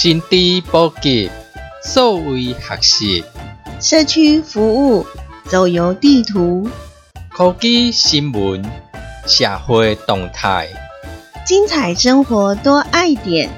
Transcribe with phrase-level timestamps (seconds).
[0.00, 1.30] 心知补给，
[1.84, 3.24] 数位学习，
[3.78, 5.06] 社区服务，
[5.44, 6.66] 走游地图，
[7.28, 8.64] 科技新闻，
[9.26, 10.68] 社会动态，
[11.44, 13.50] 精彩生活多爱点。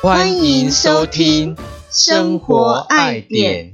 [0.00, 1.56] 欢迎收听
[1.90, 3.72] 《生活爱点》。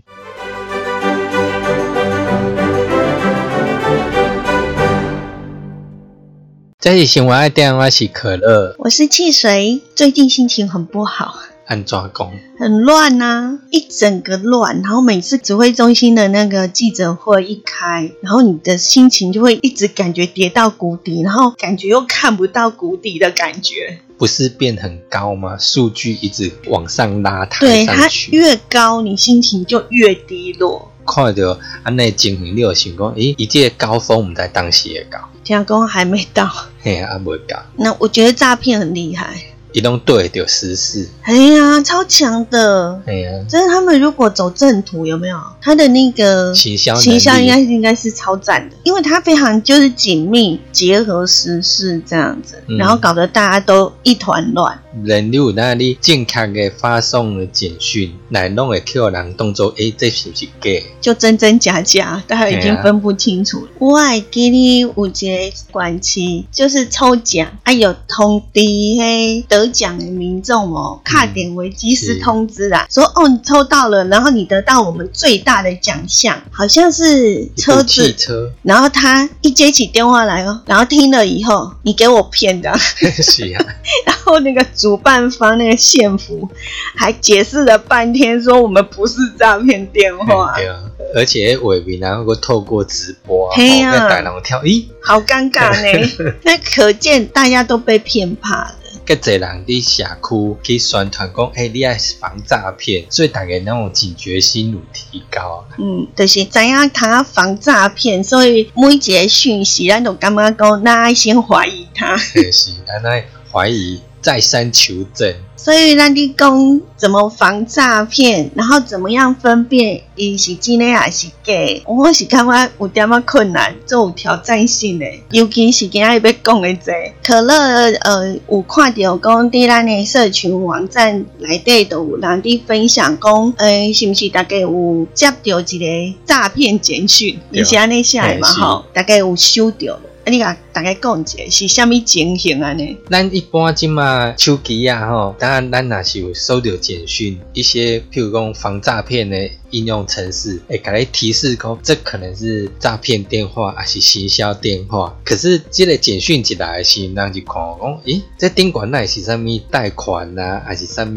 [6.78, 9.82] 这是生活爱点，我是可乐，我是汽水。
[9.94, 11.34] 最近心情很不好，
[11.70, 14.82] 安抓工，很乱呐，一整个乱。
[14.82, 24.00] 然后每次指挥中心的那个记者会一开，然后你的心情就会一直感觉跌到谷底，然后感觉又看不到谷底的感觉。
[24.18, 25.56] 不是变很高吗？
[25.58, 30.90] 数据一直往上拉抬对它，越高，你心情就越低落。
[31.06, 36.50] 看到安内情形，你有想讲，诶，一届高峰我们在当时也高，天公还没到，
[36.82, 39.36] 嘿啊，袂高，那我觉得诈骗很厉害。
[39.72, 43.00] 伊拢对着实事，哎呀，超强的！
[43.06, 54.76] 哎呀，就是，他们如果走正途，有没有他的那个形象形象应该是应该是超赞的，因为他非常就是紧密结合时事这样子，嗯然后搞得大家都一团乱。
[55.04, 60.84] 人有那里正确的发送的简讯，来拢会叫人当做，诶，这是不是假？
[61.00, 63.68] 就真真假假，大家已经分不清楚了。
[63.78, 64.00] 我
[64.32, 78.10] 给你五节关期，就是抽奖，啊有通知嘿得奖的民众哦，卡点为即时通知啦，说哦你抽到了，然后你得到我们最大的奖项，好像是车子。
[78.10, 83.64] 汽车，然后他一接起电话来哦，然后听了以后，你给我骗的， 是啊，
[84.06, 86.48] 然后那个主办方那个县府
[86.96, 90.78] 还解释了半天，说我们不是诈骗电话，对啊，
[91.14, 96.34] 而且画面然后透过直播啊，嘿啊让大人跳，咦，好尴尬呢。
[96.44, 98.74] 那可见大家都被骗怕了。
[99.06, 105.66] 个侪人伫社区去宣传讲，诶、你爱防诈骗，所以大家那种警觉心有提高。
[105.78, 112.16] 嗯，就是知影他防诈骗，所以每一个讯息，咱都感觉讲，咱爱先怀疑他。
[112.18, 115.34] 是，咱爱怀疑，再三求证。
[115.56, 121.52] 所以咱你讲怎么防诈骗，然后怎么样分辨伊是真的还是假，
[121.86, 125.04] 我是感觉有点仔困难，做有挑战性的。
[125.30, 126.92] 尤其是今仔日要讲的这
[127.22, 127.54] 可乐，
[128.00, 137.38] 呃，有看到讲伫咱的社群网站内底都有人伫分享讲，诶、是毋是大概有接到一个诈骗简讯？
[137.52, 138.84] 对你是安尼写的嘛吼？
[138.94, 140.00] 大概有收到了。
[140.22, 142.96] 啊，你甲大概讲一下是虾米情形安尼？
[143.10, 155.16] 咱一般即嘛手机啊吼，当然咱若是有收到简讯，一些譬如讲防诈骗的应用程式，会甲你提示讲这可能是诈骗电话，还是行销电话。
[155.24, 161.12] 可是这个简讯一来的时候，人就看讲，咦，这顶管那是什么贷款啊，还是什么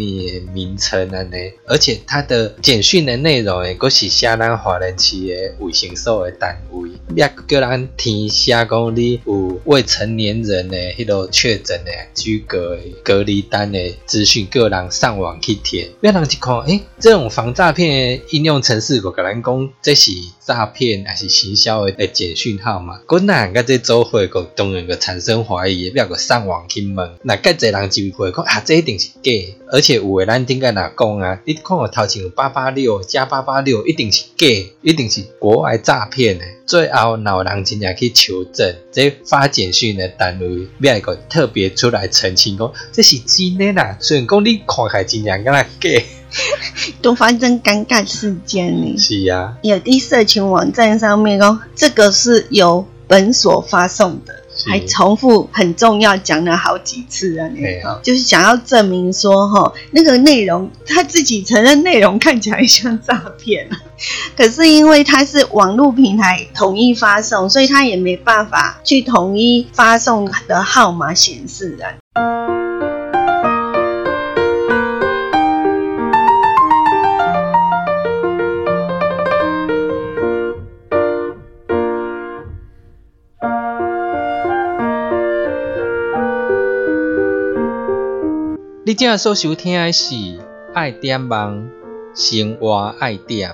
[0.53, 1.37] 名称啊呢？
[1.67, 15.89] 而且它的简讯的内容诶，佫是写咱华人区的卫生所的单位，也叫咱填写讲你有未成年人的迄个确诊的居隔隔离单的资讯，个人上网去填。
[16.01, 20.11] 要人一看，诶、这种防诈骗应用程式，我甲咱讲这是
[20.45, 29.31] 诈骗还是行销的的简讯号码，佫那甲这做伙个当然个产生怀疑，要个上网去问，那介侪人就会讲啊，这一定是假，
[29.71, 34.47] 而且有诶咱顶个若讲啊，你看我头前有八八六加八八六，一定是假，
[34.81, 36.45] 一定是国外诈骗的。
[36.65, 43.97] 最后，老人真正去求证，这发简讯的单位要一个特别出来澄清，讲这是真的啦。
[43.99, 46.05] 虽然讲你看起来真正敢若假，
[47.01, 48.97] 都发生尴尬事件呢。
[48.97, 54.33] 是啊，有的社群网站上面哦，这个是由本所发送的，
[54.65, 63.69] 还重复很重要讲了好几次啊，对啊就是想要证明说哈，那个内容他自己承认内容看起来像诈骗，
[64.35, 72.72] 可是因为他是网络平台统一发送，所以他也没办法去统一发送的号码显示啊。
[88.85, 90.13] 你正所收听的是
[90.73, 91.69] 《爱点梦
[92.13, 93.51] 生活爱点》。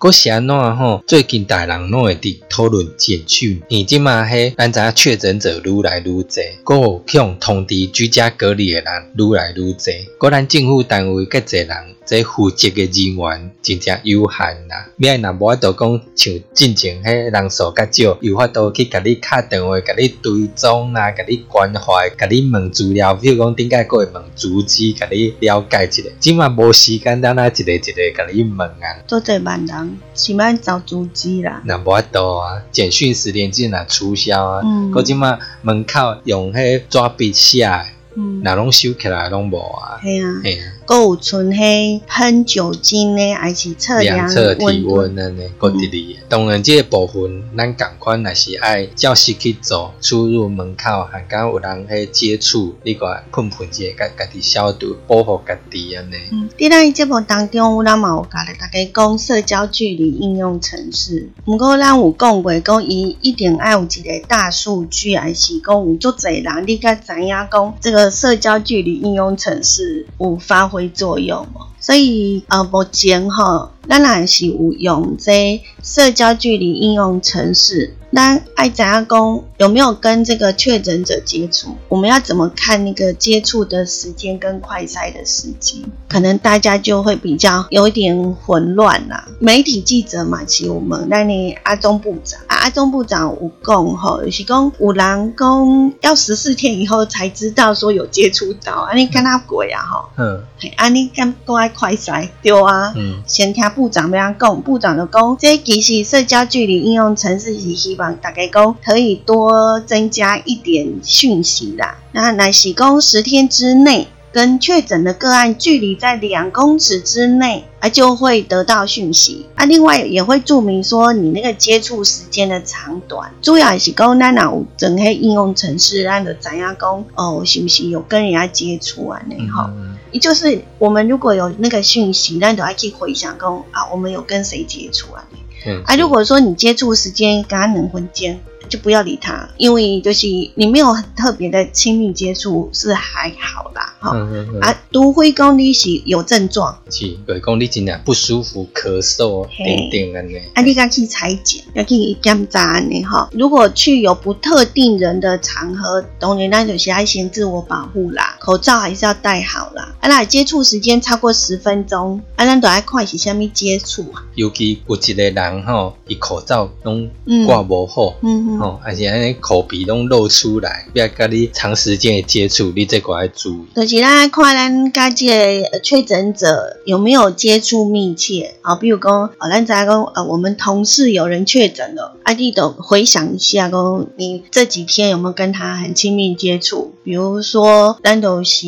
[0.00, 1.04] 嗰是安怎吼？
[1.06, 8.86] 最近大人拢会伫讨论简讯，而即嘛迄咱知影确诊者愈来愈侪，佮有向通知居家隔离诶人
[9.18, 11.76] 愈来愈侪，佮咱政府单位佮侪人
[12.10, 14.88] 这负责嘅人员真正有限啦。
[14.96, 26.02] 咩若无法度讲像进前迄人数较少，有法度去甲你敲电话，甲你追踪啊，甲你关怀，甲你问资料，比如讲顶解个会问足迹，甲你了解一下。
[26.18, 28.98] 即嘛无时间，等下一个一个甲你问啊。
[29.06, 31.62] 做侪万人，起码找足迹啦。
[31.64, 37.84] 若无法度啊，简讯十连进啊促销啊，嗯嗰即嘛门口用迄纸笔写的，
[38.16, 40.00] 嗯，若拢收起来拢无啊。
[40.02, 46.18] 系啊，系啊，还有存迄喷酒精呢，还是测量量测体温度温安尼，各伫哩。
[46.28, 56.16] 当然，即个部分咱共款也是爱教室去做，出入门口，还敢有人去接触，你个喷喷者，家家己消毒，保护家己安尼。
[56.32, 61.30] 嗯，伫咱节目当中，咱嘛有甲咧大家讲社交距离应用程式。
[61.44, 71.66] 毋过咱有讲过，讲伊一定爱有一个大数据，还是讲有足侪人，你甲知影讲这个社交距离应用程式有发挥作用无？
[71.80, 77.96] 所以呃，目前哈，咱也是有用这社交距离应用程式。
[78.12, 81.76] 咱爱怎样讲有没有跟这个确诊者接触？
[81.90, 85.82] 我们要怎么看那个接触的时间跟快筛的时间？
[86.08, 89.28] 可能大家就会比较有一点混乱啦。
[89.38, 102.94] 媒体记者嘛，是我们那你阿中部长啊，阿中部长有讲吼，有是讲有人讲要十四天以后才知道说有接触到，啊，你跟他鬼啊吼，嗯嘿啊你敢都爱快筛对啊？
[102.96, 109.49] 嗯先听部长要安讲，部长就讲，这其实社交距离应用程式是希望大家讲可以多
[109.80, 111.98] 增加一点讯息啦。
[112.12, 119.46] 那乃是讲十天之内跟确诊的个案距离在两公尺之内，啊就会得到讯息。
[119.56, 123.32] 啊，另外也会注明说你那个接触时间的长短。
[123.42, 129.20] 主要是讲咱若有整个应用程式，咱就知影讲哦，是不是有跟人家接触啊？
[129.26, 129.70] 那吼。
[129.70, 135.24] 嗯也就是我们如果有那个讯息，那都要去回想讲啊，我们有跟谁接触啊？
[135.66, 150.38] 嗯啊，如果说你接触时间跟他能混间，就不要理他，因为就是你没有很特别的亲密接触是还好啦，哈、嗯嗯嗯，啊，除非讲你是有症状，是，就是讲你真正不舒服、咳嗽嘿等等安尼。
[150.54, 153.28] 啊，你该去裁剪，要去检查安尼哈。
[153.32, 159.94] 如果去有不特定人的场合，当然咱就是要先自我保护啦，口罩还是要戴好啦。
[160.00, 164.24] 啊，那接触时间超过十分钟，啊，咱都要看是虾米接触啊。
[164.34, 168.14] 尤其有一个人吼，伊口罩拢嗯挂无好。
[168.22, 173.68] 嗯嗯，哦，而且安尼口鼻拢露出来，不要跟你长时间的接触，你这个要注意。
[173.74, 178.76] 就是咱看咱家这个确诊者有没有接触密切啊？
[178.76, 186.92] 比如讲，呃，咱知影讲，呃，我们同事有人确诊了，啊，你都回想一下，讲你这几天有没有跟他很亲密接触？
[187.02, 188.66] 比如说，咱都是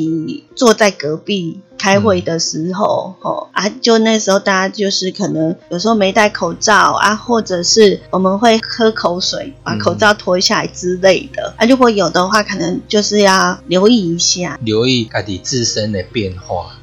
[0.55, 1.61] 坐在隔壁。
[1.79, 11.67] 开会的时候，哦啊，就那时候大家就是可能有时候没戴口罩啊，或者是我们会喝口水，把嗯口罩脱下来之类的、啊。
[11.67, 14.61] 如果有的话，可能就是要留意一下。
[14.63, 16.79] 留意家己自身的变化。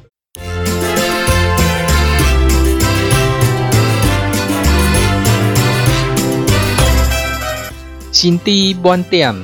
[8.12, 9.34] 心知满点，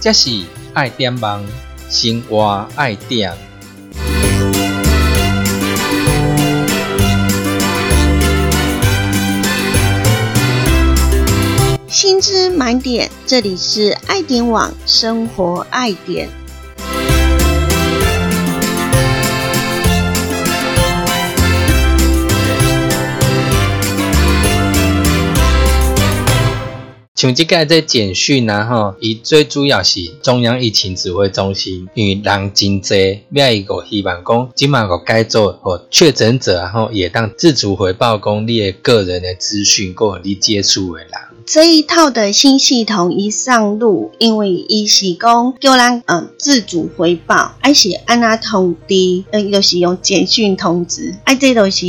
[0.00, 0.30] 这是
[0.72, 1.44] 爱点网，
[1.88, 3.32] 生活爱点。
[11.88, 16.28] 薪资满点，这里是爱点网生活爱点。
[27.20, 41.10] 像即个这简讯啊吼，伊最主要是中央疫情指挥中心，因为人真济，要伊个希望讲，即马个改做吼确诊者然后，也当自主回报讲你的个人的资讯，过你接触的人。
[41.52, 51.84] 这一套的新系统一上路，因为伊是讲叫咱呃自主回报，还是安那通知，呃，就是用简讯通知，啊，这都是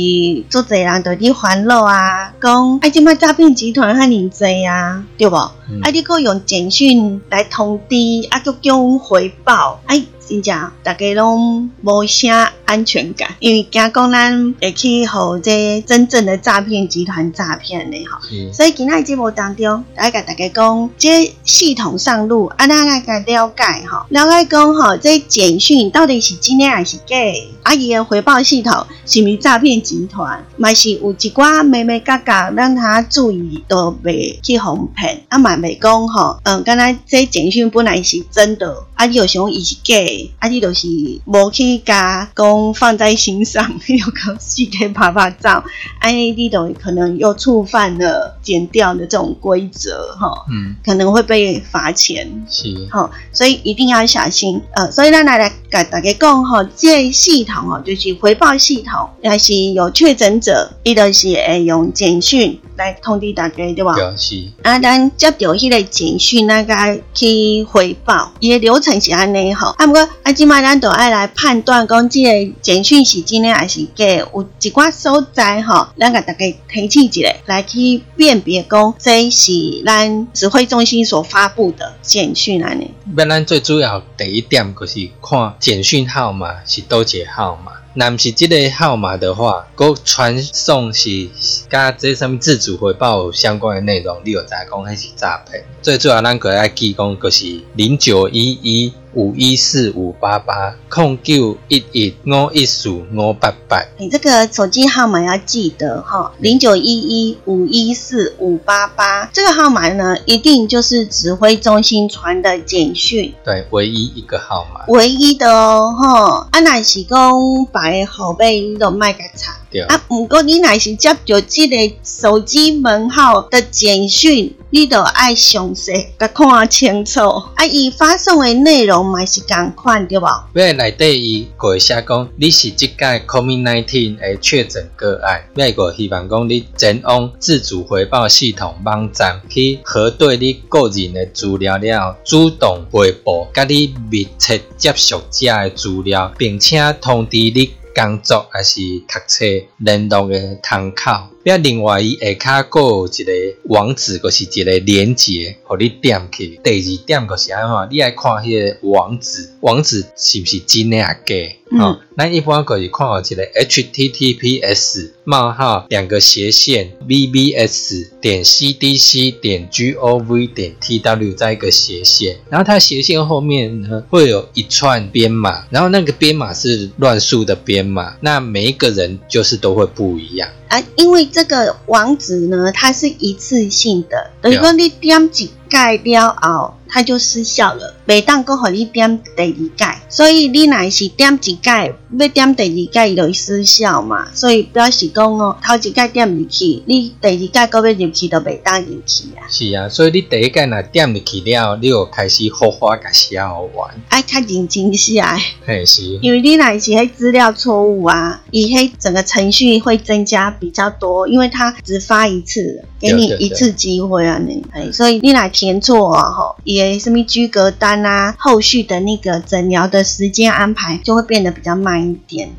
[0.50, 5.52] 做侪人就伫烦恼啊，讲啊，即摆诈骗集团遐尼济啊，对无？
[5.70, 7.94] 嗯啊，你搁用简讯来通知，
[8.30, 18.18] 啊，搁叫阮回报，哎、真正大家拢无啥安全感，因为惊讲咱会去互这真正的诈骗集团诈骗的吼。
[18.52, 27.52] 所以今仔节目当中，来甲大家讲，这系统上路，啊，咱来甲了解吼，了解讲吼，这简讯到底是真的还是假的？
[27.64, 30.44] 啊，伊的回报系统是毋是诈骗集团？
[30.56, 35.22] 嘛是有一寡妹妹嘎嘎，让他注意，都袂去哄骗。
[35.28, 40.86] 啊，嘛袂讲吼，嗯，敢若这简讯本来是真的，啊，你有想伊是假的，啊，你就是
[41.24, 45.64] 无去加讲放在心上， 又讲四 K 拍拍照，
[45.98, 52.44] 安尼你都可能又触犯了减掉的这种规则哈，嗯，可能会被罚钱。
[52.48, 54.60] 是，吼，所以一定要小心。
[54.74, 63.94] 呃，所以咱来来给大家讲吼，这个系统吼，就是回报系统，也是有确诊者，伊就是会用简讯来通知大家，对吧？
[63.94, 66.74] 对，是，啊，咱接到迄个简讯，那个
[67.14, 69.68] 去回报，伊的流程是安尼吼。
[69.78, 74.04] 啊，毋过啊，即摆咱都爱来判断讲，即个简讯是真诶还是假。
[74.04, 79.52] 有一寡所在吼，咱甲大家提醒一下，来去辨别讲，这是
[79.86, 82.90] 咱指挥中心所发布的简讯安尼。
[83.16, 87.72] 要咱最主要第一点就是看简讯号码是倒一个号码。
[87.94, 91.28] 若毋是即个号码的话，佮传送是
[91.68, 95.62] 甲这什物自主回报有相关的内容，你就知影讲迄是诈骗。
[95.82, 103.82] 最主要咱个爱记讲，就是零九一一五一四五八八空九一一五一四五八八。
[103.98, 114.84] 你这个手机号码要记得哈，零九一一五一四五八八这个号码呢，一定就是指挥中心传的简讯，对，唯一一个号码。
[114.88, 116.48] 唯一的哦，哈。
[116.50, 117.32] 啊，若是讲
[117.72, 119.56] 别个后背，你都卖甲查。
[119.70, 127.20] 对，啊，毋过你若是接到即个手机门号的简讯，你都爱详细甲看清楚。
[127.20, 130.24] 啊，伊发送的内容嘛是共款对无？
[130.54, 147.74] 要内底伊会写讲你是即届 COVID-19 的确诊个案，要个希望讲你前往自主回报系统网站去核对你个人的资料了，主动回报甲你密切接触者的资料，并且通知你。
[147.94, 149.44] 工作还是读册
[149.76, 151.12] 联络的窗口，
[151.44, 153.32] 要另外伊下骹佫有一个
[153.64, 156.60] 网址，就是一个连接，互你点去。
[156.62, 161.34] 第二点就是安怎，你爱看迄个网址，网址是毋是真诶啊假？
[161.78, 180.50] 吼，咱一般就是看到一个 https 冒号两个斜线 vbs 点 cdc 点 gov 点 tw 再一个斜线，然后它斜线后面呢会有一串编码，然后那个编码是乱数的编码，那每一个人就是都会不一样。
[180.68, 199.44] 啊，因为这个网址呢，它是一次性的，等于说你点一盖了后，它就失效了，袂当搁互你点第二盖，所以你若是点一盖，要点第二盖就会失效嘛，所以表示讲哦，头一届点入去，你第二届搁要入去都袂当入去啊。
[199.48, 205.22] 是啊，所以你第一届若点入去了，你就开始好花甲写完，爱较认真写，
[205.66, 210.52] 嘿是，因为你若是迄资料错误啊，伊迄整个程序会增加。
[210.62, 214.64] 比较多，因为它只发一次，给你一次机会啊，你。
[214.70, 222.50] 哎，所以你来填错啊，吼，也什么居格单啊，后续的那个诊疗的时间安排就会变得比较慢一点。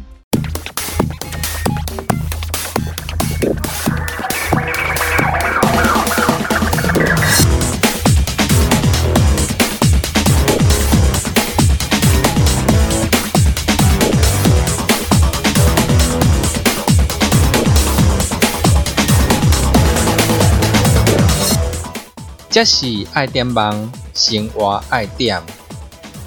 [22.50, 25.42] 这是爱点网，生活爱点，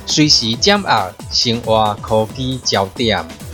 [0.06, 3.45] 随时掌握生活科技焦点。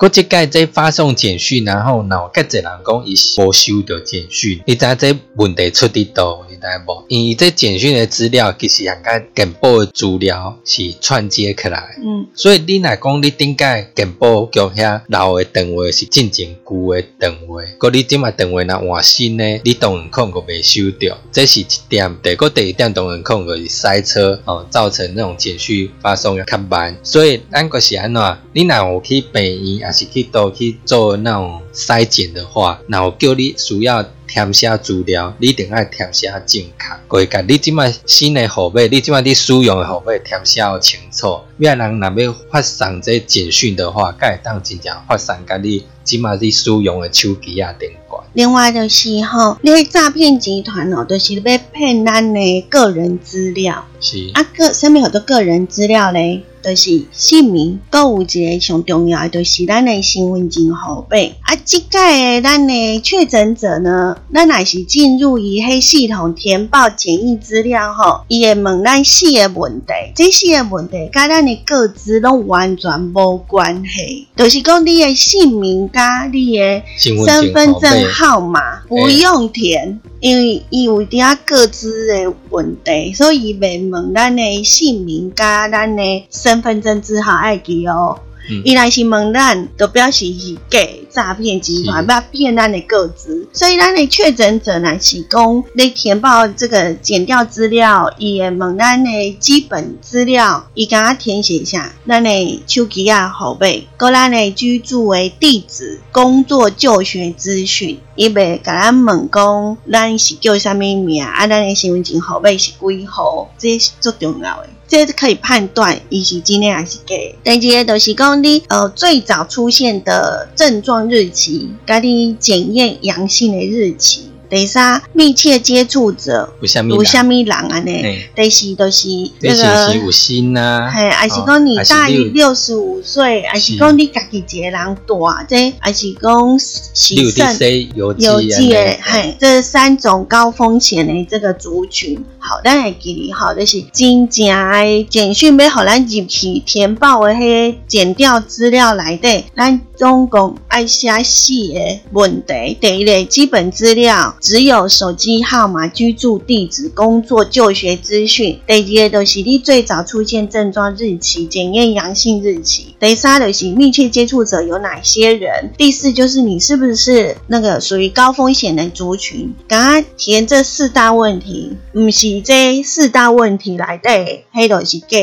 [0.00, 6.42] 我即届在发送简讯，然后呢，有介侪人讲伊是无收到简讯，你知这问题出伫倒？
[6.48, 7.04] 你知无？
[7.08, 22.16] 因为这简讯的资料其实人甲健保的资料是串接起来，嗯，所以你若讲你顶届健保局遐留的电话是进前旧的电话，佮你即卖电话若换新呢，你当然可能佮未收到，这是一点。
[22.22, 26.96] 第个第二点当然可能就是塞车哦，造成那种简讯发送较慢。
[27.02, 28.38] 所以咱个是安怎？
[28.54, 29.89] 你若有去病院。
[29.92, 36.70] 是去倒去做那种筛检的话，然后叫你需要填写资料，你一定要填写正确。
[37.08, 41.40] 规甲你即卖新的号码，你即卖你使用的号码填写清楚。
[41.58, 48.24] 要人若要发送这简讯的话，该当真正发送甲你即卖你使用的手机啊电话。
[48.32, 53.84] 另外就是吼，你诈骗集团哦，就是要骗咱的个人资料。
[54.00, 56.42] 是啊，个上面好多个人资料咧。
[56.62, 61.16] 就是姓名，搁有一个上重要的，就是咱的身份证号码。
[61.16, 80.00] 啊，即届咱的确诊者呢，咱若是进入伊迄系统填报检疫资料吼，伊会问咱四个问题，这四个问题甲咱的个资拢完全无关系，就是讲你的姓名甲你的身份证号码不用填。
[80.20, 88.20] 因为伊有伫啊各自的问题，所以伊袂问咱的姓名甲咱的身份证字号爱记哦。
[88.64, 90.80] 伊若是问咱，就表示是假
[91.10, 103.66] 诈骗集团要骗咱的个资，所以咱的确诊者呢是讲你填报这个检调资料，伊会问咱的基本资料，伊甲他填写一下咱的手机啊号码，
[103.96, 114.68] 搁咱的居住的地址、工作就学资讯，伊袂甲咱问讲咱是叫啥物名，啊咱的身份证号码是几号，这是最重要的。
[114.90, 117.14] 这是可以判断伊是真的还是假。
[117.44, 124.29] 第二个就是讲你呃最早出现的症状日期，甲你检验阳性的日期。
[124.50, 127.56] 第三，密切接触者有虾米人。
[127.70, 128.18] 安尼？
[128.34, 129.08] 第四，就是
[129.40, 132.50] 那个有心呐，嘿，还是讲你大于六。
[132.52, 151.80] 十五岁，还是讲你家己一个人住，这还是讲洗肾有机的，嘿，这三种高风险的这个族群，好，咱会记哩，好，就是真正的简讯要互咱入去填报的迄减掉资料来底，咱总共爱写四个
[152.10, 154.36] 问题，第一个基本资料。
[154.40, 158.58] 只有手机号码、居住地址、工作、就学资讯。
[158.66, 162.94] 第二个就是你最早出现症状日期、检验阳性日期。
[162.98, 165.70] 第三个是密切接触者有哪些人。
[165.76, 169.54] 第四就是你是不是那个属于高风险的族群。
[169.68, 175.18] 刚刚填这四大问题，不是这四大问题来的，黑都是假。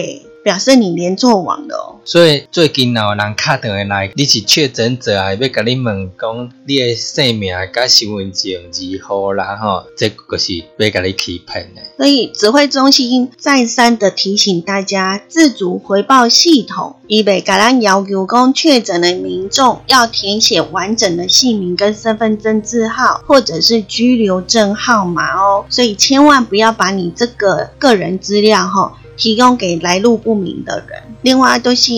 [0.47, 1.99] 表示你连错网了哦。
[2.05, 11.81] 所以最近有人卡电话来，你是确诊者啊，要甲你问讲你的姓名甲身份证字号啦吼，这个是要甲你欺骗的。
[11.97, 25.65] 所以指挥中心再三的提醒大家，自主回报系统，以备甲咱要求讲确诊的民众要填写完整的姓名跟身份证字号，或者是居留证号码哦。
[25.69, 28.97] 所以千万不要把你这个个人资料哈。
[29.17, 31.01] 提供给来路不明的人。
[31.23, 31.91] 另外，都是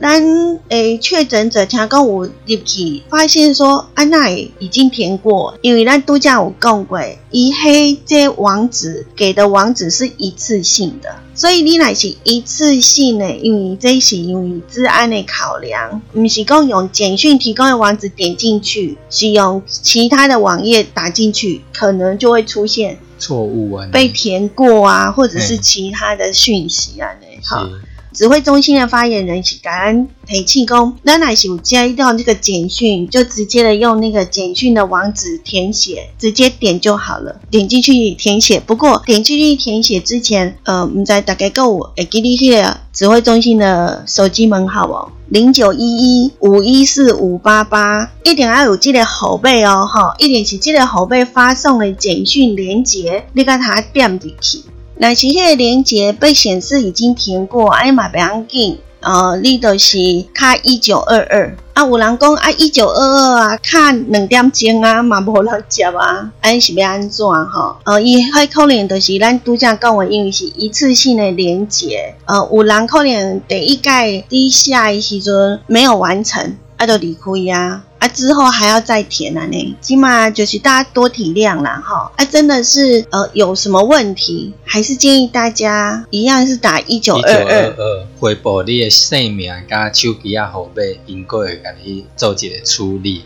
[0.00, 0.22] 咱
[0.68, 22.98] 诶确诊者，听讲有入去发现说，安娜已经填过，因为咱度假有讲过，伊黑这网址给的网址是一次性的，所以你乃是一次性的，因为这是因为治安的考量，毋是讲用简讯提供的网址点进去，是用其他的网页打进去，可能就会出现。
[23.18, 27.08] 错误啊，被填过啊，或者是其他的讯息啊，
[27.44, 27.68] 好。
[28.14, 38.60] 指挥中心的发言人是感恩裴庆功，那乃是接到这个简讯，就直接的用那个简讯的网址填写，直接点就好了，点进去填写。
[38.60, 45.80] 不过点进去填写之前，呃，唔知大概够会记你迄个指挥中心的手机门号哦，零九一
[46.24, 54.60] 一五一四五八八，一定要有这个后背哦，哈，一定是这个后背发送的简讯连接，你甲它点进去。
[54.96, 59.98] 那是迄个连接被显示已经填过，哎嘛不要紧，呃，你都是
[60.32, 67.76] 卡一九二二啊，有人讲啊一九二二啊，卡两点钟啊，嘛无人接啊，安是要安怎吼？
[67.84, 77.84] 呃，伊还可能就是咱拄则讲的，因为是一次性的连接，呃，有人可能第一届底下的时阵没有完成，啊，都离开啊。
[77.98, 82.12] 啊，之后还要再填啊呢，起码就是大家多体谅啦哈。
[82.16, 93.24] 啊，真的是呃有什么问题，还是建议大家一样是打一九二二，回报你的姓名加手机啊号码，应该会给你做一个处理。